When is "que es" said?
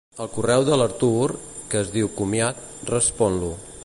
1.73-1.93